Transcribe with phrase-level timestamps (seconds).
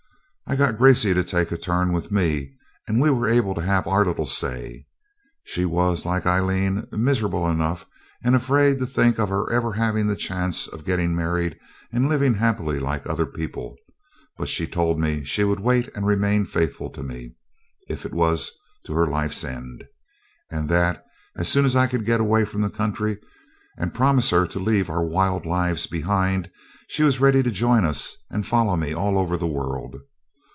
[0.47, 2.55] I got Gracey to take a turn with me,
[2.85, 4.85] and we were able to have our little say.
[5.45, 7.85] She was, like Aileen, miserable enough
[8.21, 11.57] and afraid to think of our ever having the chance of getting married
[11.93, 13.77] and living happy like other people,
[14.37, 17.35] but she told me she would wait and remain faithful to me
[17.87, 18.51] if it was
[18.87, 19.85] to her life's end
[20.49, 21.05] and that
[21.37, 23.17] as soon as I could get away from the country
[23.77, 26.51] and promise her to leave our wild lives behind
[26.89, 29.95] she was ready to join us and follow me all over the world.